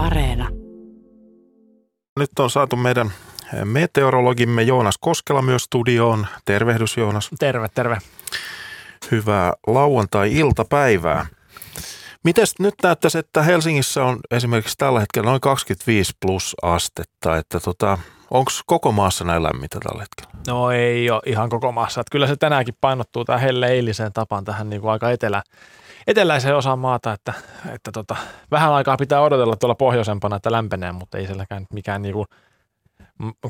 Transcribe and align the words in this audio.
Areena. 0.00 0.48
Nyt 2.18 2.38
on 2.38 2.50
saatu 2.50 2.76
meidän 2.76 3.12
meteorologimme 3.64 4.62
Joonas 4.62 4.98
Koskela 5.00 5.42
myös 5.42 5.62
studioon. 5.62 6.26
Tervehdys 6.44 6.96
Joonas. 6.96 7.30
Terve, 7.38 7.68
terve. 7.74 7.98
Hyvää 9.10 9.52
lauantai-iltapäivää. 9.66 11.26
Mites 12.24 12.54
nyt 12.58 12.74
näyttäisi, 12.82 13.18
että 13.18 13.42
Helsingissä 13.42 14.04
on 14.04 14.18
esimerkiksi 14.30 14.74
tällä 14.78 15.00
hetkellä 15.00 15.30
noin 15.30 15.40
25 15.40 16.12
plus 16.20 16.56
astetta, 16.62 17.36
että 17.36 17.60
tota, 17.60 17.98
onko 18.30 18.50
koko 18.66 18.92
maassa 18.92 19.24
näin 19.24 19.42
lämmintä 19.42 19.78
tällä 19.82 20.02
hetkellä? 20.02 20.42
No 20.46 20.70
ei 20.70 21.10
ole 21.10 21.22
ihan 21.26 21.48
koko 21.48 21.72
maassa. 21.72 22.00
Että 22.00 22.12
kyllä 22.12 22.26
se 22.26 22.36
tänäänkin 22.36 22.74
painottuu 22.80 23.24
tähän 23.24 23.40
helle 23.40 23.66
eiliseen 23.66 24.12
tapaan 24.12 24.44
tähän 24.44 24.70
niin 24.70 24.80
kuin 24.80 24.90
aika 24.90 25.10
etelä, 25.10 25.42
eteläiseen 26.10 26.56
osaan 26.56 26.78
maata, 26.78 27.12
että, 27.12 27.32
että 27.74 27.92
tota, 27.92 28.16
vähän 28.50 28.72
aikaa 28.72 28.96
pitää 28.96 29.20
odotella 29.20 29.56
tuolla 29.56 29.74
pohjoisempana, 29.74 30.36
että 30.36 30.52
lämpenee, 30.52 30.92
mutta 30.92 31.18
ei 31.18 31.26
sielläkään 31.26 31.66
mikään 31.72 32.02
niin 32.02 32.14
kuin 32.14 32.26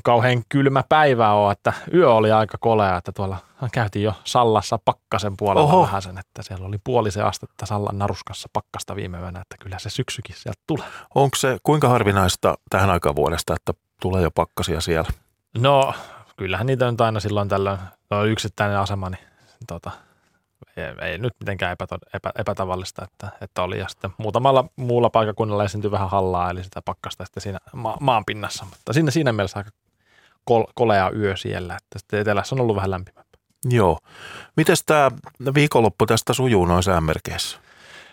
kauhean 0.02 0.42
kylmä 0.48 0.84
päivä 0.88 1.32
ole, 1.32 1.52
että 1.52 1.72
yö 1.94 2.12
oli 2.12 2.32
aika 2.32 2.58
kolea, 2.60 2.96
että 2.96 3.12
tuolla 3.12 3.36
käytiin 3.72 4.02
jo 4.02 4.12
Sallassa 4.24 4.78
pakkasen 4.84 5.36
puolella 5.36 5.72
Oho. 5.72 5.82
vähän 5.82 6.02
sen, 6.02 6.18
että 6.18 6.42
siellä 6.42 6.66
oli 6.66 6.78
puolisen 6.84 7.26
astetta 7.26 7.66
Sallan 7.66 7.98
naruskassa 7.98 8.48
pakkasta 8.52 8.96
viime 8.96 9.18
yönä, 9.18 9.40
että 9.40 9.56
kyllä 9.60 9.78
se 9.78 9.90
syksykin 9.90 10.36
sieltä 10.38 10.60
tulee. 10.66 10.86
Onko 11.14 11.36
se 11.36 11.58
kuinka 11.62 11.88
harvinaista 11.88 12.54
tähän 12.70 12.90
aikaan 12.90 13.16
vuodesta, 13.16 13.54
että 13.54 13.72
tulee 14.02 14.22
jo 14.22 14.30
pakkasia 14.30 14.80
siellä? 14.80 15.10
No, 15.58 15.94
kyllähän 16.36 16.66
niitä 16.66 16.90
nyt 16.90 17.00
aina 17.00 17.20
silloin 17.20 17.48
tällöin, 17.48 17.78
no 18.10 18.24
yksittäinen 18.24 18.78
asema, 18.78 19.10
niin 19.10 19.24
tota, 19.66 19.90
ei, 20.76 21.10
ei 21.10 21.18
nyt 21.18 21.32
mitenkään 21.40 21.72
epä, 21.72 21.86
epä, 22.14 22.32
epätavallista, 22.38 23.04
että, 23.04 23.28
että 23.40 23.62
oli. 23.62 23.78
Ja 23.78 23.88
sitten 23.88 24.10
muutamalla 24.18 24.64
muulla 24.76 25.10
paikakunnalla 25.10 25.64
esiintyi 25.64 25.90
vähän 25.90 26.10
hallaa, 26.10 26.50
eli 26.50 26.64
sitä 26.64 26.82
pakkasta 26.82 27.24
sitten 27.24 27.40
siinä 27.40 27.58
ma- 27.72 27.96
maan 28.00 28.24
pinnassa. 28.24 28.64
Mutta 28.64 28.92
siinä, 28.92 29.10
siinä 29.10 29.32
mielessä 29.32 29.58
aika 29.58 29.70
kol, 30.44 30.64
kolea 30.74 31.10
yö 31.10 31.36
siellä, 31.36 31.76
että 31.76 31.98
sitten 31.98 32.20
etelässä 32.20 32.54
on 32.54 32.60
ollut 32.60 32.76
vähän 32.76 32.90
lämpimämpää. 32.90 33.40
Joo. 33.64 33.98
Miten 34.56 34.76
tämä 34.86 35.10
viikonloppu 35.54 36.06
tästä 36.06 36.32
sujuu 36.32 36.66
noin 36.66 36.82
säänmerkeissä? 36.82 37.58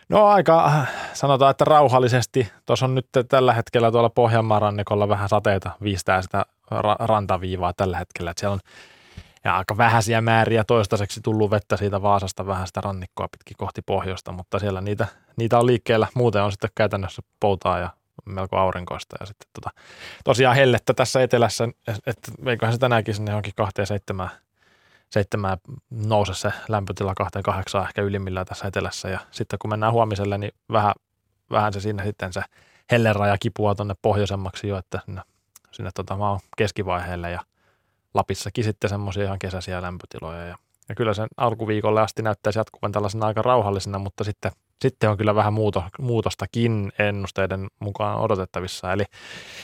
No 0.09 0.27
aika, 0.27 0.85
sanotaan, 1.13 1.51
että 1.51 1.65
rauhallisesti. 1.65 2.51
Tuossa 2.65 2.85
on 2.85 2.95
nyt 2.95 3.07
tällä 3.29 3.53
hetkellä 3.53 3.91
tuolla 3.91 4.09
Pohjanmaan 4.09 4.61
rannikolla 4.61 5.09
vähän 5.09 5.29
sateita 5.29 5.71
viistää 5.83 6.21
sitä 6.21 6.45
ra- 6.73 7.05
rantaviivaa 7.05 7.73
tällä 7.73 7.97
hetkellä. 7.97 8.31
Että 8.31 8.39
siellä 8.39 8.53
on 8.53 8.59
ja 9.47 9.57
aika 9.57 9.77
vähäisiä 9.77 10.21
määriä 10.21 10.63
toistaiseksi 10.63 11.21
tullut 11.21 11.51
vettä 11.51 11.77
siitä 11.77 12.01
Vaasasta 12.01 12.47
vähän 12.47 12.67
sitä 12.67 12.81
rannikkoa 12.81 13.27
pitkin 13.27 13.57
kohti 13.57 13.81
pohjoista, 13.81 14.31
mutta 14.31 14.59
siellä 14.59 14.81
niitä, 14.81 15.07
niitä 15.37 15.59
on 15.59 15.65
liikkeellä. 15.65 16.07
Muuten 16.13 16.43
on 16.43 16.51
sitten 16.51 16.69
käytännössä 16.75 17.21
poutaa 17.39 17.79
ja 17.79 17.89
melko 18.25 18.57
aurinkoista 18.57 19.15
ja 19.19 19.25
sitten 19.25 19.47
tota, 19.53 19.69
tosiaan 20.23 20.55
hellettä 20.55 20.93
tässä 20.93 21.21
etelässä, 21.21 21.67
että 21.87 22.31
eiköhän 22.45 22.73
se 22.73 22.79
tänäänkin 22.79 23.15
sinne 23.15 23.31
johonkin 23.31 23.53
kahteen 23.55 23.87
seitsemään, 23.87 24.29
seitsemään 25.09 25.57
nouse 25.89 26.33
se 26.33 26.51
lämpötila 26.69 27.13
kahteen 27.15 27.43
kahdeksaan 27.43 27.87
ehkä 27.87 28.01
ylimmillään 28.01 28.45
tässä 28.45 28.67
etelässä 28.67 29.09
ja 29.09 29.19
sitten 29.31 29.59
kun 29.59 29.69
mennään 29.69 29.93
huomiselle, 29.93 30.37
niin 30.37 30.51
vähän, 30.71 30.93
vähän 31.51 31.73
se 31.73 31.79
sinne 31.79 32.05
sitten 32.05 32.33
se 32.33 32.41
helleraja 32.91 33.37
kipua 33.39 33.75
tuonne 33.75 33.95
pohjoisemmaksi 34.01 34.67
jo, 34.67 34.77
että 34.77 34.99
sinne, 35.05 35.21
sinne 35.71 35.91
tota, 35.95 36.17
maan 36.17 36.39
keskivaiheelle 36.57 37.31
ja– 37.31 37.41
Lapissakin 38.17 38.63
sitten 38.63 38.89
semmoisia 38.89 39.23
ihan 39.23 39.39
kesäisiä 39.39 39.81
lämpötiloja. 39.81 40.45
Ja, 40.45 40.57
ja 40.89 40.95
kyllä 40.95 41.13
sen 41.13 41.27
alkuviikolle 41.37 42.01
asti 42.01 42.21
näyttäisi 42.21 42.59
jatkuvan 42.59 42.91
tällaisena 42.91 43.25
aika 43.25 43.41
rauhallisena, 43.41 43.99
mutta 43.99 44.23
sitten, 44.23 44.51
sitten 44.81 45.09
on 45.09 45.17
kyllä 45.17 45.35
vähän 45.35 45.53
muuto, 45.53 45.83
muutostakin 45.99 46.91
ennusteiden 46.99 47.67
mukaan 47.79 48.19
odotettavissa. 48.19 48.93
Eli, 48.93 49.03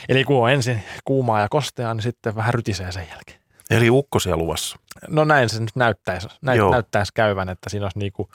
eli 0.09 0.23
kun 0.23 0.43
on 0.43 0.51
ensin 0.51 0.83
kuumaa 1.05 1.41
ja 1.41 1.49
kosteaa, 1.49 1.93
niin 1.93 2.03
sitten 2.03 2.35
vähän 2.35 2.53
rytisee 2.53 2.91
sen 2.91 3.07
jälkeen. 3.09 3.39
Eli 3.69 3.89
ukkosia 3.89 4.37
luvassa. 4.37 4.79
No 5.07 5.23
näin 5.23 5.49
se 5.49 5.59
nyt 5.59 5.75
näyttäisi, 5.75 6.27
näyt, 6.41 6.71
näyttäisi 6.71 7.11
käyvän, 7.13 7.49
että 7.49 7.69
siinä 7.69 7.85
olisi 7.85 7.99
niinku– 7.99 8.29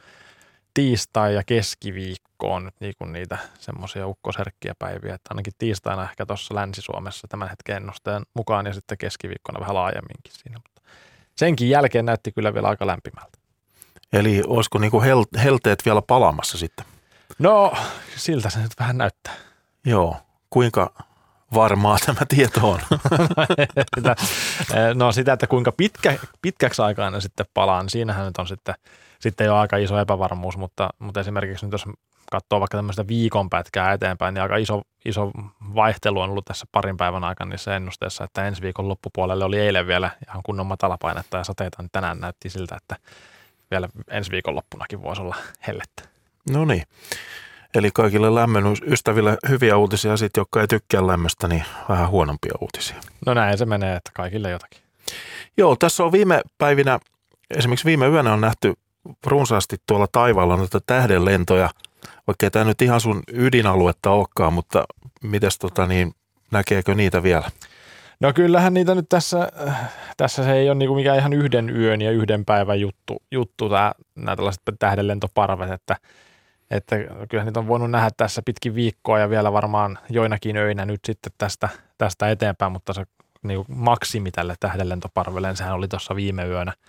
tiistai 0.74 1.34
ja 1.34 1.42
keskiviikko 1.46 2.54
on 2.54 2.64
nyt 2.64 2.74
niinku 2.80 3.04
niitä 3.04 3.38
semmoisia 3.58 4.06
ukkosherkkiä 4.06 4.74
päiviä, 4.78 5.14
että 5.14 5.28
ainakin 5.30 5.52
tiistaina 5.58 6.02
ehkä 6.02 6.26
tuossa 6.26 6.54
Länsi-Suomessa 6.54 7.28
tämän 7.28 7.48
hetken 7.48 7.76
ennusteen 7.76 8.22
mukaan 8.34 8.66
ja 8.66 8.74
sitten 8.74 8.98
keskiviikkona 8.98 9.60
vähän 9.60 9.74
laajemminkin 9.74 10.32
siinä, 10.32 10.58
mutta 10.58 10.82
senkin 11.36 11.70
jälkeen 11.70 12.04
näytti 12.04 12.32
kyllä 12.32 12.54
vielä 12.54 12.68
aika 12.68 12.86
lämpimältä. 12.86 13.38
Eli 14.12 14.42
olisiko 14.46 14.78
niinku 14.78 15.00
hel- 15.00 15.40
helteet 15.42 15.84
vielä 15.84 16.02
palamassa 16.02 16.58
sitten? 16.58 16.86
No, 17.38 17.72
siltä 18.16 18.50
se 18.50 18.58
nyt 18.58 18.72
vähän 18.80 18.98
näyttää. 18.98 19.34
Joo. 19.84 20.16
Kuinka 20.50 20.94
varmaa 21.54 21.98
tämä 22.06 22.20
tieto 22.28 22.70
on? 22.70 22.80
no 24.94 25.12
sitä, 25.12 25.32
että 25.32 25.46
kuinka 25.46 25.72
pitkä, 25.72 26.18
pitkäksi 26.42 26.82
aikaa 26.82 27.10
ne 27.10 27.20
sitten 27.20 27.46
palaa, 27.54 27.82
niin 27.82 27.90
siinähän 27.90 28.26
nyt 28.26 28.38
on 28.38 28.48
sitten– 28.48 28.74
sitten 29.20 29.44
jo 29.44 29.56
aika 29.56 29.76
iso 29.76 29.98
epävarmuus, 29.98 30.56
mutta, 30.56 30.90
mutta 30.98 31.20
esimerkiksi 31.20 31.66
nyt 31.66 31.72
jos 31.72 31.84
katsoo 32.30 32.60
vaikka 32.60 32.78
tämmöistä 32.78 33.08
viikon 33.08 33.50
pätkää 33.50 33.92
eteenpäin, 33.92 34.34
niin 34.34 34.42
aika 34.42 34.56
iso, 34.56 34.82
iso 35.04 35.30
vaihtelu 35.74 36.20
on 36.20 36.30
ollut 36.30 36.44
tässä 36.44 36.66
parin 36.72 36.96
päivän 36.96 37.24
aikana 37.24 37.50
niissä 37.50 37.76
ennusteissa, 37.76 38.24
että 38.24 38.46
ensi 38.46 38.62
viikon 38.62 38.88
loppupuolelle 38.88 39.44
oli 39.44 39.58
eilen 39.58 39.86
vielä 39.86 40.10
ihan 40.28 40.42
kunnon 40.42 40.66
matalapainetta 40.66 41.36
ja 41.36 41.44
sateita, 41.44 41.82
niin 41.82 41.90
tänään 41.92 42.20
näytti 42.20 42.50
siltä, 42.50 42.76
että 42.76 42.96
vielä 43.70 43.88
ensi 44.10 44.30
viikon 44.30 44.54
loppunakin 44.54 45.02
voisi 45.02 45.22
olla 45.22 45.36
hellettä. 45.66 46.02
No 46.50 46.64
niin. 46.64 46.82
Eli 47.74 47.90
kaikille 47.94 48.34
lämmön 48.34 48.64
ystäville 48.86 49.36
hyviä 49.48 49.76
uutisia, 49.76 50.16
sitten 50.16 50.40
jotka 50.40 50.60
ei 50.60 50.68
tykkää 50.68 51.06
lämmöstä, 51.06 51.48
niin 51.48 51.64
vähän 51.88 52.08
huonompia 52.08 52.52
uutisia. 52.60 52.96
No 53.26 53.34
näin 53.34 53.58
se 53.58 53.66
menee, 53.66 53.96
että 53.96 54.10
kaikille 54.14 54.50
jotakin. 54.50 54.80
Joo, 55.56 55.76
tässä 55.76 56.04
on 56.04 56.12
viime 56.12 56.42
päivinä, 56.58 56.98
esimerkiksi 57.50 57.84
viime 57.84 58.06
yönä 58.06 58.32
on 58.32 58.40
nähty 58.40 58.74
runsaasti 59.26 59.76
tuolla 59.86 60.06
taivaalla 60.12 60.56
noita 60.56 60.80
tähdenlentoja, 60.86 61.70
vaikka 62.26 62.50
tämä 62.50 62.64
nyt 62.64 62.82
ihan 62.82 63.00
sun 63.00 63.22
ydinaluetta 63.32 64.10
olekaan, 64.10 64.52
mutta 64.52 64.84
mites 65.22 65.58
tota 65.58 65.86
niin, 65.86 66.14
näkeekö 66.50 66.94
niitä 66.94 67.22
vielä? 67.22 67.50
No 68.20 68.32
kyllähän 68.32 68.74
niitä 68.74 68.94
nyt 68.94 69.08
tässä, 69.08 69.48
tässä 70.16 70.44
se 70.44 70.52
ei 70.52 70.68
ole 70.68 70.78
niinku 70.78 70.94
mikään 70.94 71.18
ihan 71.18 71.32
yhden 71.32 71.76
yön 71.76 72.00
ja 72.00 72.10
yhden 72.10 72.44
päivän 72.44 72.80
juttu, 72.80 73.22
juttu 73.30 73.68
nämä 74.14 74.36
tällaiset 74.36 74.62
tähdenlentoparvet, 74.78 75.70
että, 75.70 75.96
että 76.70 76.96
kyllä 77.28 77.44
niitä 77.44 77.60
on 77.60 77.68
voinut 77.68 77.90
nähdä 77.90 78.10
tässä 78.16 78.42
pitkin 78.44 78.74
viikkoa 78.74 79.18
ja 79.18 79.30
vielä 79.30 79.52
varmaan 79.52 79.98
joinakin 80.10 80.56
öinä 80.56 80.84
nyt 80.84 81.00
sitten 81.04 81.32
tästä, 81.38 81.68
tästä 81.98 82.30
eteenpäin, 82.30 82.72
mutta 82.72 82.92
se 82.92 83.04
niin 83.42 83.64
maksimi 83.68 84.30
tälle 84.30 84.54
tähdenlentoparvelle, 84.60 85.56
sehän 85.56 85.74
oli 85.74 85.88
tuossa 85.88 86.16
viime 86.16 86.46
yönä– 86.46 86.72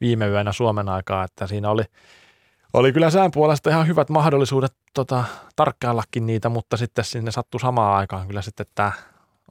viime 0.00 0.28
yönä 0.28 0.52
Suomen 0.52 0.88
aikaa, 0.88 1.24
että 1.24 1.46
siinä 1.46 1.70
oli, 1.70 1.82
oli 2.72 2.92
kyllä 2.92 3.10
sään 3.10 3.30
puolesta 3.30 3.70
ihan 3.70 3.86
hyvät 3.86 4.10
mahdollisuudet 4.10 4.72
tota, 4.94 5.24
tarkkaillakin 5.56 6.26
niitä, 6.26 6.48
mutta 6.48 6.76
sitten 6.76 7.04
sinne 7.04 7.30
sattui 7.30 7.60
samaan 7.60 7.96
aikaan 7.96 8.26
kyllä 8.26 8.42
sitten 8.42 8.66
tämä 8.74 8.92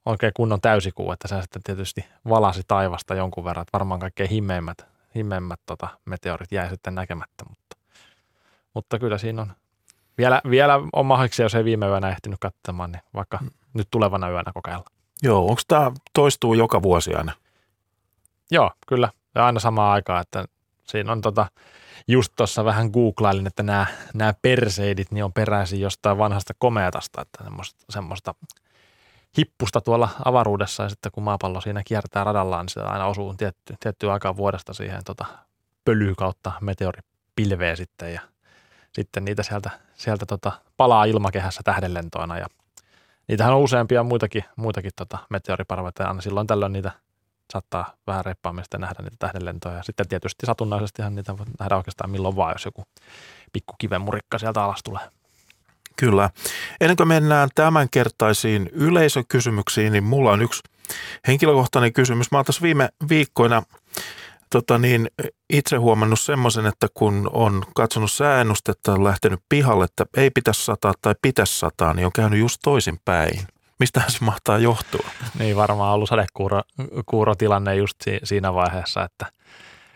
oikein 0.06 0.32
kunnon 0.36 0.62
täysikuu, 0.62 1.12
että 1.12 1.28
se 1.28 1.42
sitten 1.42 1.64
tietysti 1.64 2.06
valasi 2.30 2.62
taivasta 2.68 3.16
jonkun 3.16 3.44
verran, 3.44 3.62
että 3.62 3.78
varmaan 3.78 4.00
kaikkein 4.00 4.30
himmeimmät, 4.30 4.88
himmeimmät 5.16 5.60
tota, 5.66 5.88
meteorit 6.06 6.52
jäi 6.52 6.70
sitten 6.70 6.96
näkemättä, 6.96 7.46
mutta, 7.50 7.78
mutta 8.74 9.00
kyllä 9.00 9.18
siinä 9.18 9.42
on 9.42 9.54
vielä, 10.18 10.42
vielä 10.50 10.80
on 10.94 11.06
mahdollista, 11.06 11.42
jos 11.42 11.56
ei 11.56 11.64
viime 11.64 11.88
yönä 11.88 12.10
ehtinyt 12.10 12.40
katsomaan, 12.40 12.92
niin 12.92 13.02
vaikka 13.14 13.38
mm. 13.42 13.50
nyt 13.74 13.88
tulevana 13.92 14.30
yönä 14.30 14.52
kokeilla. 14.54 14.86
Joo, 15.24 15.42
onko 15.42 15.62
tämä 15.68 15.92
toistuu 16.14 16.54
joka 16.54 16.82
vuosi 16.82 17.16
aina? 17.16 17.32
Joo, 18.52 18.72
kyllä 18.88 19.10
ja 19.40 19.46
aina 19.46 19.60
samaan 19.60 19.94
aikaan, 19.94 20.22
että 20.22 20.46
siinä 20.84 21.12
on 21.12 21.22
tota, 21.22 21.46
just 22.08 22.34
tuossa 22.36 22.66
vähän 22.66 22.90
googlailin, 22.94 23.48
että 23.48 23.64
nämä, 23.64 23.86
nämä 24.14 24.34
perseidit 24.42 25.12
niin 25.12 25.24
on 25.24 25.34
peräisin 25.34 25.80
jostain 25.80 26.18
vanhasta 26.18 26.54
komeatasta, 26.58 27.22
että 27.22 27.44
semmoista, 27.44 27.86
semmoista 27.90 28.36
hippusta 29.38 29.82
tuolla 29.82 30.10
avaruudessa. 30.26 30.84
Ja 30.84 30.90
sitten 30.90 31.12
kun 31.12 31.24
maapallo 31.24 31.62
siinä 31.62 31.82
kiertää 31.86 32.24
radallaan, 32.24 32.66
niin 32.66 32.74
se 32.74 32.82
aina 32.82 33.06
osuu 33.06 33.34
tietty, 33.34 33.76
tiettyä 33.80 34.14
aikaa 34.14 34.38
vuodesta 34.38 34.74
siihen 34.74 35.02
tota, 35.06 35.26
pölyy 35.86 36.16
kautta 36.16 36.52
meteoripilveä 36.62 37.76
sitten. 37.76 38.14
Ja 38.14 38.22
sitten 38.94 39.26
niitä 39.26 39.44
sieltä, 39.44 39.70
sieltä 39.94 40.26
tota, 40.26 40.52
palaa 40.78 41.06
ilmakehässä 41.06 41.62
tähdenlentoina. 41.64 42.38
Ja 42.38 42.46
niitähän 43.28 43.54
on 43.54 43.62
useampia 43.62 44.04
muitakin, 44.04 44.44
muitakin 44.56 44.92
tota, 44.96 45.18
meteoriparveita. 45.30 46.04
Ja 46.04 46.10
aina 46.10 46.22
silloin 46.22 46.48
tällöin 46.48 46.74
niitä– 46.74 46.92
saattaa 47.52 47.94
vähän 48.08 48.26
reippaamista 48.26 48.78
nähdä 48.78 49.04
niitä 49.04 49.16
tähdenlentoja. 49.20 49.76
Ja 49.76 49.84
sitten 49.84 50.08
tietysti 50.08 50.46
satunnaisestihan 50.46 51.16
niitä 51.16 51.38
voi 51.38 51.46
nähdä 51.60 51.78
oikeastaan 51.78 52.10
milloin 52.10 52.36
vaan, 52.36 52.54
jos 52.54 52.66
joku 52.66 52.84
pikku 53.54 53.74
murikka 54.00 54.38
sieltä 54.38 54.64
alas 54.64 54.80
tulee. 54.84 55.04
Kyllä. 55.96 56.30
Ennen 56.82 56.98
kuin 56.98 57.08
mennään 57.08 57.50
tämänkertaisiin 57.56 58.70
yleisökysymyksiin, 58.74 59.94
niin 59.94 60.04
mulla 60.04 60.32
on 60.32 60.42
yksi 60.42 60.62
henkilökohtainen 61.28 61.94
kysymys. 61.94 62.32
Mä 62.32 62.38
oon 62.38 62.46
tässä 62.46 62.62
viime 62.62 62.90
viikkoina 63.10 63.64
tota 64.50 64.78
niin, 64.78 65.08
itse 65.50 65.76
huomannut 65.76 66.20
semmoisen, 66.20 66.66
että 66.66 66.88
kun 66.94 67.30
on 67.34 67.64
katsonut 67.76 68.12
säännustetta, 68.12 68.94
on 68.94 69.04
lähtenyt 69.04 69.40
pihalle, 69.50 69.86
että 69.86 70.06
ei 70.18 70.30
pitäisi 70.30 70.66
sataa 70.66 70.94
tai 71.02 71.16
pitäisi 71.22 71.60
sataa, 71.60 71.94
niin 71.94 72.06
on 72.06 72.12
käynyt 72.16 72.40
just 72.40 72.60
toisinpäin. 72.64 73.40
Mistähän 73.80 74.12
se 74.12 74.26
mahtaa 74.26 74.58
johtua? 74.58 75.10
Niin 75.40 75.56
varmaan 75.56 75.94
ollut 75.94 76.10
sadekuurotilanne 76.10 77.76
just 77.76 77.98
siinä 78.24 78.54
vaiheessa, 78.54 79.04
että, 79.04 79.26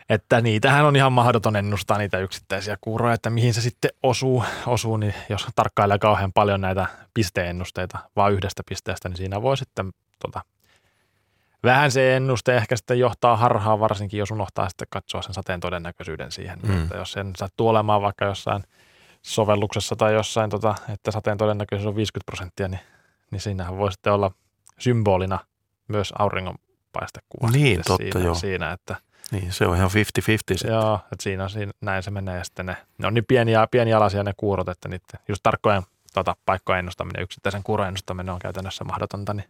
että 0.09 0.41
niitähän 0.41 0.85
on 0.85 0.95
ihan 0.95 1.13
mahdoton 1.13 1.55
ennustaa 1.55 1.97
niitä 1.97 2.19
yksittäisiä 2.19 2.77
kuuroja, 2.81 3.13
että 3.13 3.29
mihin 3.29 3.53
se 3.53 3.61
sitten 3.61 3.91
osuu, 4.03 4.43
osuu 4.67 4.97
niin 4.97 5.13
jos 5.29 5.47
tarkkailee 5.55 5.99
kauhean 5.99 6.33
paljon 6.33 6.61
näitä 6.61 6.85
pisteennusteita 7.13 7.97
vaan 8.15 8.33
yhdestä 8.33 8.63
pisteestä, 8.69 9.09
niin 9.09 9.17
siinä 9.17 9.41
voi 9.41 9.57
sitten 9.57 9.91
tota, 10.19 10.41
vähän 11.63 11.91
se 11.91 12.15
ennuste 12.15 12.57
ehkä 12.57 12.75
sitten 12.75 12.99
johtaa 12.99 13.37
harhaan, 13.37 13.79
varsinkin 13.79 14.17
jos 14.17 14.31
unohtaa 14.31 14.69
sitten 14.69 14.87
katsoa 14.89 15.21
sen 15.21 15.33
sateen 15.33 15.59
todennäköisyyden 15.59 16.31
siihen. 16.31 16.59
Mm. 16.63 16.83
Että 16.83 16.97
jos 16.97 17.11
sen 17.11 17.33
sattuu 17.37 17.67
olemaan 17.67 18.01
vaikka 18.01 18.25
jossain 18.25 18.63
sovelluksessa 19.21 19.95
tai 19.95 20.13
jossain, 20.13 20.49
tota, 20.49 20.75
että 20.93 21.11
sateen 21.11 21.37
todennäköisyys 21.37 21.87
on 21.87 21.95
50 21.95 22.25
prosenttia, 22.25 22.67
niin, 22.67 22.79
niin 23.33 23.41
siinähän 23.41 23.77
voi 23.77 23.91
sitten 23.91 24.13
olla 24.13 24.31
symbolina 24.79 25.39
myös 25.87 26.13
auringonpaistekuva. 26.19 27.51
Niin, 27.51 27.81
totta 27.87 28.03
siinä, 28.03 28.25
joo. 28.25 28.35
Siinä, 28.35 28.71
että, 28.71 28.95
niin, 29.31 29.51
se 29.51 29.67
on 29.67 29.75
ihan 29.75 29.89
50-50 29.89 29.93
sitten. 29.93 30.71
Joo, 30.71 30.99
että 31.11 31.23
siinä, 31.23 31.49
siinä, 31.49 31.71
näin 31.81 32.03
se 32.03 32.11
menee 32.11 32.37
ja 32.37 32.43
sitten 32.43 32.65
ne, 32.65 32.77
ne 32.97 33.07
on 33.07 33.13
niin 33.13 33.25
pieniä, 33.27 33.67
pienialaisia 33.71 34.23
ne 34.23 34.33
kuurot, 34.37 34.69
että 34.69 34.89
niiden 34.89 35.19
just 35.27 35.43
tarkkojen 35.43 35.83
tota, 36.13 36.35
paikkojen 36.45 36.79
ennustaminen, 36.79 37.23
yksittäisen 37.23 37.63
kuuron 37.63 37.87
ennustaminen 37.87 38.33
on 38.33 38.39
käytännössä 38.39 38.83
mahdotonta, 38.83 39.33
niin 39.33 39.49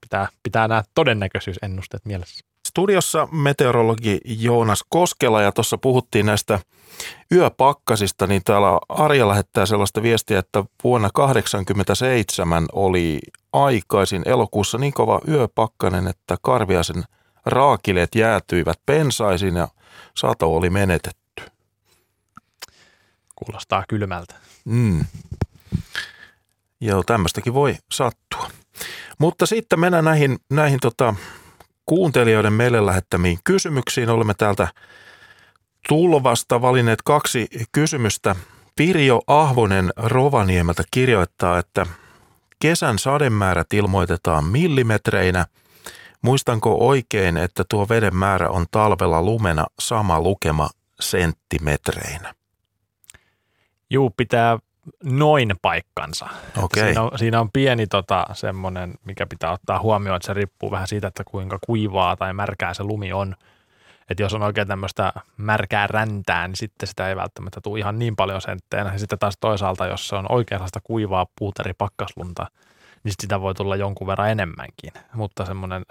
pitää, 0.00 0.28
pitää 0.42 0.68
nämä 0.68 0.82
todennäköisyysennusteet 0.94 2.04
mielessä. 2.04 2.44
Studiossa 2.76 3.28
meteorologi 3.32 4.20
Joonas 4.24 4.84
Koskela 4.88 5.42
ja 5.42 5.52
tuossa 5.52 5.78
puhuttiin 5.78 6.26
näistä 6.26 6.58
yöpakkasista, 7.32 8.26
niin 8.26 8.42
täällä 8.44 8.68
Arja 8.88 9.28
lähettää 9.28 9.66
sellaista 9.66 10.02
viestiä, 10.02 10.38
että 10.38 10.64
vuonna 10.84 11.10
1987 11.14 12.66
oli 12.72 13.20
aikaisin 13.52 14.22
elokuussa 14.26 14.78
niin 14.78 14.92
kova 14.92 15.20
yöpakkanen, 15.28 16.08
että 16.08 16.36
Karviaisen 16.42 17.04
raakileet 17.46 18.14
jäätyivät 18.14 18.80
pensaisin 18.86 19.56
ja 19.56 19.68
sato 20.16 20.56
oli 20.56 20.70
menetetty. 20.70 21.42
Kuulostaa 23.36 23.84
kylmältä. 23.88 24.34
Mm. 24.64 25.04
Joo, 26.80 27.02
tämmöistäkin 27.02 27.54
voi 27.54 27.76
sattua. 27.92 28.50
Mutta 29.18 29.46
sitten 29.46 29.80
mennään 29.80 30.04
näihin, 30.04 30.38
näihin 30.50 30.80
tota, 30.80 31.14
kuuntelijoiden 31.86 32.52
meille 32.52 32.86
lähettämiin 32.86 33.38
kysymyksiin. 33.44 34.08
Olemme 34.10 34.34
täältä 34.34 34.68
tulvasta 35.88 36.62
valinneet 36.62 37.02
kaksi 37.02 37.46
kysymystä. 37.72 38.36
Pirjo 38.76 39.22
Ahvonen 39.26 39.92
Rovaniemeltä 39.96 40.82
kirjoittaa, 40.90 41.58
että 41.58 41.86
kesän 42.58 42.98
sademäärät 42.98 43.72
ilmoitetaan 43.72 44.44
millimetreinä. 44.44 45.46
Muistanko 46.22 46.88
oikein, 46.88 47.36
että 47.36 47.64
tuo 47.70 47.88
veden 47.88 48.16
määrä 48.16 48.48
on 48.48 48.66
talvella 48.70 49.22
lumena 49.22 49.66
sama 49.80 50.20
lukema 50.20 50.70
senttimetreinä? 51.00 52.34
Juu, 53.90 54.10
pitää 54.16 54.58
noin 55.04 55.54
paikkansa. 55.62 56.28
Okay. 56.62 56.84
Siinä, 56.84 57.02
on, 57.02 57.18
siinä 57.18 57.40
on 57.40 57.50
pieni 57.52 57.86
tota, 57.86 58.26
semmoinen, 58.32 58.94
mikä 59.04 59.26
pitää 59.26 59.52
ottaa 59.52 59.80
huomioon, 59.80 60.16
että 60.16 60.26
se 60.26 60.34
riippuu 60.34 60.70
vähän 60.70 60.88
siitä, 60.88 61.08
että 61.08 61.24
kuinka 61.24 61.58
kuivaa 61.66 62.16
tai 62.16 62.32
märkää 62.32 62.74
se 62.74 62.82
lumi 62.82 63.12
on. 63.12 63.36
Että 64.10 64.22
jos 64.22 64.34
on 64.34 64.42
oikein 64.42 64.68
tämmöistä 64.68 65.12
märkää 65.36 65.86
räntää, 65.86 66.48
niin 66.48 66.56
sitten 66.56 66.88
sitä 66.88 67.08
ei 67.08 67.16
välttämättä 67.16 67.60
tule 67.60 67.78
ihan 67.78 67.98
niin 67.98 68.16
paljon 68.16 68.40
sentteenä. 68.40 68.92
Ja 68.92 68.98
sitten 68.98 69.18
taas 69.18 69.36
toisaalta, 69.40 69.86
jos 69.86 70.08
se 70.08 70.16
on 70.16 70.26
oikein 70.28 70.60
kuivaa 70.82 71.26
puuteripakkasluntaa, 71.38 72.48
niin 73.04 73.14
sitä 73.20 73.40
voi 73.40 73.54
tulla 73.54 73.76
jonkun 73.76 74.06
verran 74.06 74.30
enemmänkin. 74.30 74.92
Mutta 75.14 75.44
semmoinen 75.44 75.82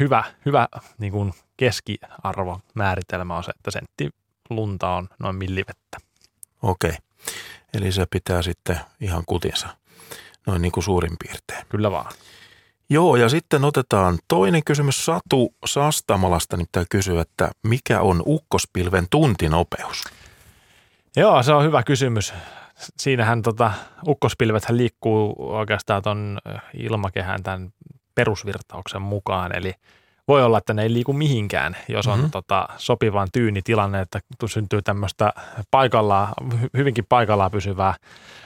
hyvä, 0.00 0.24
hyvä 0.46 0.68
niin 0.98 1.12
kuin 1.12 1.32
keskiarvo 1.56 2.60
määritelmä 2.74 3.36
on 3.36 3.44
se, 3.44 3.50
että 3.56 3.70
sentti 3.70 4.10
lunta 4.50 4.88
on 4.88 5.08
noin 5.18 5.36
millivettä. 5.36 5.98
Okei. 6.62 6.90
Okay. 6.90 7.00
Eli 7.74 7.92
se 7.92 8.06
pitää 8.10 8.42
sitten 8.42 8.80
ihan 9.00 9.22
kutinsa, 9.26 9.68
noin 10.46 10.62
niin 10.62 10.72
kuin 10.72 10.84
suurin 10.84 11.16
piirtein. 11.24 11.66
Kyllä 11.68 11.90
vaan. 11.90 12.12
Joo, 12.90 13.16
ja 13.16 13.28
sitten 13.28 13.64
otetaan 13.64 14.18
toinen 14.28 14.64
kysymys. 14.64 15.04
Satu 15.04 15.54
Sastamalasta 15.66 16.56
pitää 16.56 16.84
kysyä, 16.90 17.20
että 17.20 17.50
mikä 17.62 18.00
on 18.00 18.22
ukkospilven 18.26 19.06
tuntinopeus? 19.10 20.04
Joo, 21.16 21.42
se 21.42 21.52
on 21.52 21.64
hyvä 21.64 21.82
kysymys. 21.82 22.34
Siinähän 22.98 23.42
tota, 23.42 23.72
ukkospilvethän 24.06 24.76
liikkuu 24.76 25.34
oikeastaan 25.38 26.02
tuon 26.02 26.38
ilmakehän 26.74 27.42
tämän 27.42 27.72
perusvirtauksen 28.14 29.02
mukaan, 29.02 29.56
eli– 29.56 29.72
voi 30.28 30.44
olla, 30.44 30.58
että 30.58 30.74
ne 30.74 30.82
ei 30.82 30.92
liiku 30.92 31.12
mihinkään, 31.12 31.76
jos 31.88 32.06
on 32.06 32.18
mm-hmm. 32.18 32.30
tota, 32.30 32.68
sopivan 32.76 33.28
tyyni 33.32 33.62
tilanne, 33.62 34.00
että 34.00 34.20
syntyy 34.46 34.82
tämmöistä 34.82 35.32
paikallaan, 35.70 36.28
hyvinkin 36.76 37.04
paikallaan 37.08 37.50
pysyvää 37.50 37.94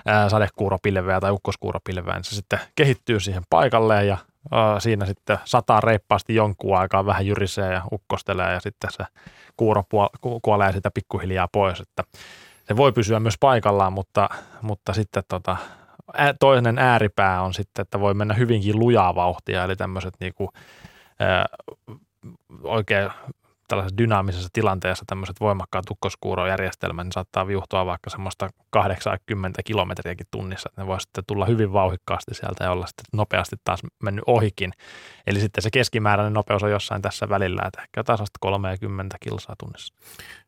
ää, 0.07 0.29
sadekuuropilveä 0.29 1.21
tai 1.21 1.31
ukkoskuuropilveä, 1.31 2.15
niin 2.15 2.25
se 2.25 2.35
sitten 2.35 2.61
kehittyy 2.77 3.21
siihen 3.21 3.43
paikalleen 3.51 4.09
ja 4.09 4.17
ää, 4.51 4.81
siinä 4.81 5.07
sitten 5.07 5.39
sataa 5.45 5.81
reippaasti 5.81 6.35
jonkun 6.35 6.79
aikaa, 6.79 7.07
vähän 7.07 7.27
jyrisee 7.27 7.73
ja 7.73 7.83
ukkostelee 7.93 8.53
ja 8.53 8.61
sitten 8.61 8.91
se 8.93 9.05
kuuro 9.57 9.85
kuolee 10.43 10.73
sitä 10.73 10.91
pikkuhiljaa 10.91 11.49
pois, 11.53 11.81
että 11.81 12.05
se 12.69 12.77
voi 12.77 12.93
pysyä 12.93 13.21
myös 13.21 13.37
paikallaan, 13.41 13.93
mutta, 13.93 14.29
mutta 14.63 14.93
sitten 14.93 15.23
tota, 15.29 15.57
toinen 16.41 16.79
ääripää 16.79 17.43
on 17.43 17.55
sitten, 17.55 17.83
että 17.83 18.01
voi 18.01 18.15
mennä 18.15 18.35
hyvinkin 18.35 18.79
lujaa 18.79 19.15
vauhtia, 19.15 19.65
eli 19.65 19.77
tämmöiset 19.77 20.15
niinku, 20.21 20.51
oikein 22.63 23.11
tällaisessa 23.71 23.99
dynaamisessa 23.99 24.49
tilanteessa 24.53 25.05
tämmöiset 25.07 25.37
voimakkaat 25.41 25.85
tukkoskuurojärjestelmät 25.89 27.07
niin 27.07 27.13
saattaa 27.13 27.47
viuhtua 27.47 27.87
vaikka 27.87 28.11
semmoista 28.11 28.51
80 28.71 29.63
kilometriäkin 29.63 30.27
tunnissa, 30.31 30.69
että 30.69 30.83
ne 30.83 30.87
voi 30.87 31.01
sitten 31.01 31.25
tulla 31.27 31.47
hyvin 31.47 31.73
vauhikkaasti 31.73 32.35
sieltä 32.35 32.65
ja 32.65 32.71
olla 32.71 32.87
sitten 32.87 33.05
nopeasti 33.13 33.57
taas 33.65 33.81
mennyt 34.03 34.25
ohikin. 34.27 34.73
Eli 35.27 35.41
sitten 35.41 35.63
se 35.63 35.71
keskimääräinen 35.73 36.33
nopeus 36.33 36.63
on 36.63 36.71
jossain 36.71 37.03
tässä 37.03 37.29
välillä, 37.29 37.63
että 37.67 37.83
ehkä 37.83 38.05
tasasta 38.05 38.39
30 38.41 39.17
kilsaa 39.21 39.57
tunnissa. 39.59 39.95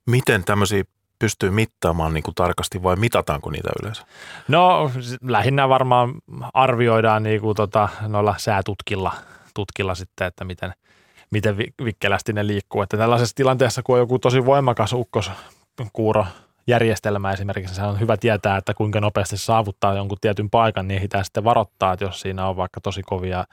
Miten 0.06 0.44
tämmöisiä 0.44 0.84
pystyy 1.18 1.50
mittaamaan 1.50 2.14
niin 2.14 2.24
kuin 2.24 2.34
tarkasti 2.34 2.82
vai 2.82 2.96
mitataanko 2.96 3.50
niitä 3.50 3.68
yleensä? 3.82 4.04
No 4.48 4.90
lähinnä 5.22 5.68
varmaan 5.68 6.14
arvioidaan 6.54 7.22
niin 7.22 7.40
kuin 7.40 7.56
tota, 7.56 7.88
noilla 8.08 8.34
säätutkilla– 8.38 9.12
tutkilla 9.54 9.94
sitten, 9.94 10.26
että 10.26 10.44
miten, 10.44 10.72
miten 11.30 11.56
vikkelästi 11.84 12.32
ne 12.32 12.46
liikkuu. 12.46 12.82
Että 12.82 12.96
tällaisessa 12.96 13.36
tilanteessa, 13.36 13.82
kun 13.82 13.94
on 13.94 14.00
joku 14.00 14.18
tosi 14.18 14.46
voimakas 14.46 14.92
ukkoskuuro 14.92 16.26
järjestelmä 16.66 17.32
esimerkiksi, 17.32 17.74
se 17.74 17.82
on 17.82 18.00
hyvä 18.00 18.16
tietää, 18.16 18.56
että 18.56 18.74
kuinka 18.74 19.00
nopeasti 19.00 19.36
saavuttaa 19.36 19.94
jonkun 19.94 20.18
tietyn 20.20 20.50
paikan, 20.50 20.88
niin 20.88 21.02
pitää 21.02 21.24
sitten 21.24 21.44
varoittaa, 21.44 21.92
että 21.92 22.04
jos 22.04 22.20
siinä 22.20 22.48
on 22.48 22.56
vaikka 22.56 22.80
tosi 22.80 23.02
kovia 23.02 23.44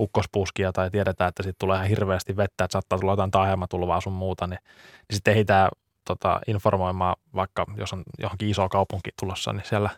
ukkospuuskia 0.00 0.72
tai 0.72 0.90
tiedetään, 0.90 1.28
että 1.28 1.42
siitä 1.42 1.56
tulee 1.58 1.76
ihan 1.76 1.88
hirveästi 1.88 2.36
vettä, 2.36 2.64
että 2.64 2.72
saattaa 2.72 2.98
tulla 2.98 3.12
jotain 3.12 3.30
taajamatulvaa 3.30 4.00
sun 4.00 4.12
muuta, 4.12 4.46
niin, 4.46 4.58
niin 5.08 5.14
sitten 5.14 5.32
ehditään 5.34 5.68
tota, 6.06 6.40
informoimaan, 6.46 7.16
vaikka 7.34 7.66
jos 7.76 7.92
on 7.92 8.02
johonkin 8.18 8.48
iso 8.48 8.68
kaupunki 8.68 9.10
tulossa, 9.20 9.52
niin 9.52 9.64
siellä, 9.64 9.90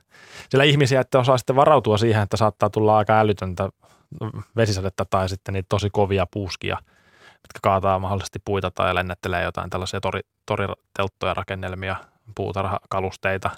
siellä 0.49 0.65
ihmisiä, 0.65 1.01
että 1.01 1.19
osaa 1.19 1.39
sitten 1.39 1.57
varautua 1.57 1.99
siihen, 1.99 2.23
että 2.23 2.37
saattaa 2.37 2.71
tulla 2.71 2.99
aika 2.99 3.21
älytöntä 3.21 3.69
vesisadetta 4.57 5.05
tai 5.05 5.29
sitten 5.29 5.53
niitä 5.53 5.67
tosi 5.69 5.91
kovia 5.91 6.27
puuskia, 6.31 6.77
jotka 7.35 7.59
kaataa 7.63 7.99
mahdollisesti 7.99 8.39
puita 8.45 8.71
tai 8.71 8.95
lennettelee 8.95 9.43
jotain 9.43 9.71
tällaisia 9.71 10.01
tori, 10.01 10.21
toritelttoja 10.47 11.35
rakennelmia, 11.35 11.97
puutarhakalusteita, 12.35 13.51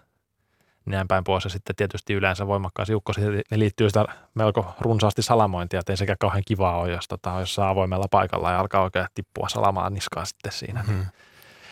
näin 0.87 1.09
päin 1.09 1.25
pois. 1.25 1.45
Ja 1.45 1.51
sitten 1.51 1.77
tietysti 1.77 2.15
yleensä 2.15 2.47
voimakkaasti 2.47 2.95
ukkosi, 2.95 3.21
ne 3.51 3.59
liittyy 3.59 3.89
sitä 3.89 4.05
melko 4.35 4.75
runsaasti 4.81 5.23
salamointia, 5.23 5.81
että 5.81 5.93
ei 5.93 5.97
sekä 5.97 6.17
kauhean 6.21 6.43
kivaa 6.47 6.79
ole, 6.79 6.91
jos 6.91 7.09
tota, 7.09 7.41
jossain 7.41 7.69
avoimella 7.69 8.07
paikalla 8.11 8.51
ja 8.51 8.61
alkaa 8.61 8.83
oikein 8.83 9.07
tippua 9.15 9.49
salamaa 9.49 9.91
niskaa 9.91 10.25
sitten 10.25 10.53
siinä. 10.53 10.83
Hmm. 10.83 11.07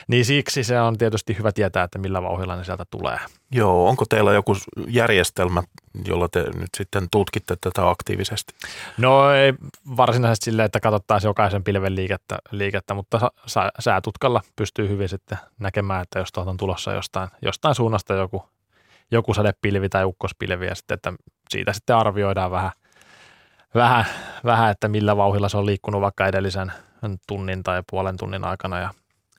Niin 0.09 0.25
siksi 0.25 0.65
se 0.65 0.81
on 0.81 0.99
tietysti 0.99 1.39
hyvä 1.39 1.53
tietää, 1.53 1.85
että 1.85 1.99
millä 1.99 2.23
vauhdilla 2.23 2.57
ne 2.57 2.65
sieltä 2.65 2.85
tulee. 2.91 3.19
Joo, 3.53 3.89
onko 3.89 4.05
teillä 4.09 4.33
joku 4.33 4.57
järjestelmä, 4.87 5.63
jolla 6.05 6.29
te 6.29 6.41
nyt 6.43 6.71
sitten 6.77 7.09
tutkitte 7.11 7.57
tätä 7.61 7.91
aktiivisesti? 7.91 8.55
No 8.99 9.31
ei 9.31 9.55
varsinaisesti 9.97 10.45
silleen, 10.45 10.67
että 10.67 10.81
katsottaisiin 10.81 11.29
jokaisen 11.29 11.65
pilven 11.65 11.97
liikettä, 11.97 12.39
liikettä 12.51 12.95
mutta 12.95 13.33
säätutkalla 13.79 14.41
pystyy 14.57 14.89
hyvin 14.89 15.09
sitten 15.09 15.39
näkemään, 15.59 16.03
että 16.03 16.19
jos 16.19 16.33
tuolta 16.33 16.51
on 16.51 16.57
tulossa 16.57 16.93
jostain, 16.93 17.29
jostain 17.43 17.75
suunnasta 17.75 18.15
joku, 18.15 18.45
joku 19.11 19.35
sadepilvi 19.35 19.89
tai 19.89 20.05
ukkospilvi 20.05 20.67
ja 20.67 20.75
sitten, 20.75 20.95
että 20.95 21.13
siitä 21.51 21.73
sitten 21.73 21.97
arvioidaan 21.97 22.51
vähän, 22.51 22.71
vähän, 23.75 24.05
vähän, 24.45 24.71
että 24.71 24.89
millä 24.89 25.17
vauhilla 25.17 25.49
se 25.49 25.57
on 25.57 25.67
liikkunut 25.67 26.01
vaikka 26.01 26.27
edellisen 26.27 26.73
tunnin 27.27 27.63
tai 27.63 27.83
puolen 27.91 28.17
tunnin 28.17 28.45
aikana 28.45 28.79
ja 28.79 28.91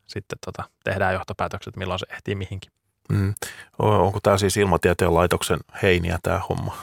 sitten 0.10 0.38
tota, 0.46 0.64
tehdään 0.84 1.14
johtopäätökset, 1.14 1.76
milloin 1.76 2.00
se 2.00 2.06
ehtii 2.10 2.36
mihinkin. 2.36 2.72
Mm. 3.10 3.34
Onko 3.80 4.20
tämä 4.24 4.38
siis 4.38 4.58
ilmatieteen 4.58 5.16
laitoksen 5.16 5.60
heiniä 5.82 6.20
tämä 6.24 6.42
homma? 6.50 6.78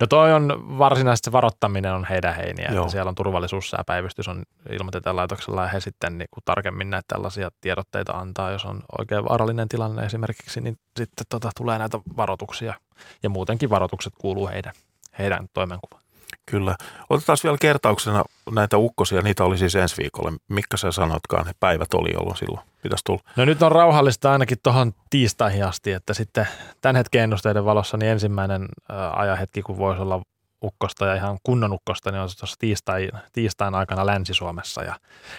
No 0.00 0.06
toi 0.06 0.32
on 0.32 0.78
varsinaisesti 0.78 1.24
se 1.24 1.32
varottaminen 1.32 1.92
on 1.92 2.04
heidän 2.04 2.36
heiniä, 2.36 2.68
Joo. 2.72 2.82
että 2.82 2.92
siellä 2.92 3.08
on 3.08 3.14
turvallisuussääpäivystys 3.14 4.28
on 4.28 4.42
ilmatieteen 4.70 5.16
laitoksella 5.16 5.62
ja 5.62 5.68
he 5.68 5.80
sitten 5.80 6.18
niin 6.18 6.28
kuin 6.30 6.42
tarkemmin 6.44 6.90
näitä 6.90 7.04
tällaisia 7.08 7.50
tiedotteita 7.60 8.12
antaa, 8.12 8.50
jos 8.50 8.64
on 8.64 8.82
oikein 8.98 9.24
vaarallinen 9.24 9.68
tilanne 9.68 10.06
esimerkiksi, 10.06 10.60
niin 10.60 10.78
sitten 10.96 11.26
tota, 11.28 11.50
tulee 11.56 11.78
näitä 11.78 11.98
varoituksia 12.16 12.74
ja 13.22 13.30
muutenkin 13.30 13.70
varoitukset 13.70 14.12
kuuluu 14.18 14.48
heidän, 14.48 14.72
heidän 15.18 15.48
toimenkuvaan. 15.54 16.07
Kyllä. 16.50 16.76
Otetaan 17.10 17.38
vielä 17.44 17.56
kertauksena 17.60 18.24
näitä 18.50 18.78
ukkosia. 18.78 19.22
Niitä 19.22 19.44
oli 19.44 19.58
siis 19.58 19.74
ensi 19.74 19.96
viikolla. 19.98 20.32
Mikä 20.48 20.76
sä 20.76 20.92
sanoitkaan, 20.92 21.46
ne 21.46 21.52
päivät 21.60 21.94
oli 21.94 22.14
ollut 22.16 22.38
silloin? 22.38 22.66
Pitäisi 22.82 23.04
tulla. 23.04 23.22
No 23.36 23.44
nyt 23.44 23.62
on 23.62 23.72
rauhallista 23.72 24.32
ainakin 24.32 24.58
tuohon 24.62 24.92
tiistaihin 25.10 25.64
asti, 25.64 25.92
että 25.92 26.14
sitten 26.14 26.48
tämän 26.80 26.96
hetken 26.96 27.22
ennusteiden 27.22 27.64
valossa 27.64 27.96
niin 27.96 28.12
ensimmäinen 28.12 28.68
ajahetki, 29.12 29.62
kun 29.62 29.78
voisi 29.78 30.02
olla 30.02 30.22
ukkosta 30.64 31.06
ja 31.06 31.14
ihan 31.14 31.38
kunnon 31.42 31.72
ukkosta, 31.72 32.10
niin 32.10 32.20
on 32.20 32.28
tuossa 32.38 32.56
tiistain, 32.58 33.10
tiistain 33.32 33.74
aikana 33.74 34.06
Länsi-Suomessa 34.06 34.82
ja, 34.82 34.94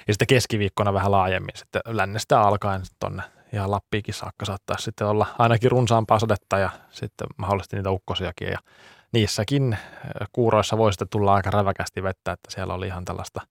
ja 0.07 0.13
sitten 0.13 0.27
keskiviikkona 0.27 0.93
vähän 0.93 1.11
laajemmin 1.11 1.57
sitten 1.57 1.81
lännestä 1.85 2.41
alkaen 2.41 2.81
tuonne 2.99 3.23
ihan 3.53 3.71
Lappiikin 3.71 4.13
saakka 4.13 4.45
saattaa 4.45 4.77
sitten 4.77 5.07
olla 5.07 5.25
ainakin 5.39 5.71
runsaampaa 5.71 6.19
sadetta 6.19 6.57
ja 6.57 6.69
sitten 6.89 7.27
mahdollisesti 7.37 7.75
niitä 7.75 7.91
ukkosiakin 7.91 8.47
ja 8.47 8.59
niissäkin 9.11 9.77
kuuroissa 10.33 10.77
voi 10.77 10.93
sitten 10.93 11.09
tulla 11.09 11.33
aika 11.33 11.51
räväkästi 11.51 12.03
vettä, 12.03 12.31
että 12.31 12.51
siellä 12.51 12.73
oli 12.73 12.87
ihan 12.87 13.05
tällaista 13.05 13.41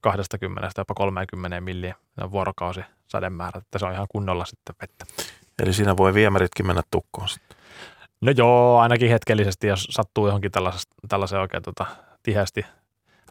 20 0.00 0.70
jopa 0.78 0.94
30 0.94 1.60
milliä 1.60 1.94
vuorokausi 2.30 2.80
sademäärä, 3.08 3.58
että 3.58 3.78
se 3.78 3.86
on 3.86 3.92
ihan 3.92 4.06
kunnolla 4.10 4.44
sitten 4.44 4.74
vettä. 4.80 5.04
Eli 5.62 5.72
siinä 5.72 5.96
voi 5.96 6.14
viemäritkin 6.14 6.66
mennä 6.66 6.82
tukkoon 6.90 7.28
sitten. 7.28 7.56
No 8.20 8.32
joo, 8.36 8.78
ainakin 8.78 9.10
hetkellisesti, 9.10 9.66
jos 9.66 9.84
sattuu 9.90 10.26
johonkin 10.26 10.50
tällaisen 11.08 11.40
oikein 11.40 11.62
tota, 11.62 11.86
tiheästi 12.22 12.66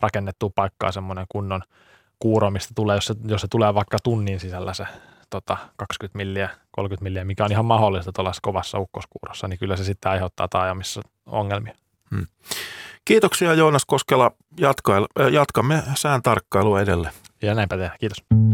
rakennettua 0.02 0.50
paikkaa 0.56 0.92
semmoinen 0.92 1.26
kunnon 1.30 1.62
kuuro, 2.20 2.52
mistä 2.52 2.74
tulee, 2.76 2.98
jos 2.98 3.06
se, 3.06 3.16
jos 3.26 3.42
se 3.42 3.48
tulee 3.48 3.74
vaikka 3.74 3.98
tunnin 4.04 4.40
sisällä 4.40 4.74
se 4.74 4.86
tota, 5.32 5.58
20 5.78 6.18
milliä, 6.18 6.50
30 6.72 7.04
milliä, 7.04 7.26
mikä 7.26 7.46
on 7.46 7.52
ihan 7.52 7.66
mahdollista 7.66 8.12
tuollaisessa 8.12 8.42
kovassa 8.44 8.80
ukkoskuurossa, 8.80 9.48
niin 9.48 9.60
kyllä 9.60 9.78
se 9.78 9.84
sitten 9.84 10.12
aiheuttaa 10.12 10.48
taajamissa 10.48 11.02
ongelmia. 11.26 11.74
Hmm. 12.16 12.28
Kiitoksia 13.06 13.54
Joonas 13.54 13.86
Koskela. 13.86 14.32
Jatkail, 14.60 15.06
äh, 15.20 15.28
jatkamme 15.28 15.84
sään 15.96 16.22
tarkkailua 16.22 16.82
edelleen. 16.82 17.14
Ja 17.42 17.56
näinpä 17.56 17.78
tehdään. 17.78 17.98
Kiitos. 18.00 18.51